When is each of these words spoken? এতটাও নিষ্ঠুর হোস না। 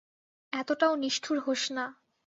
এতটাও 0.53 0.93
নিষ্ঠুর 0.95 1.37
হোস 1.39 1.63
না। 1.71 1.85